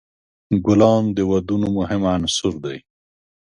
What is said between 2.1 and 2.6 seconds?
عنصر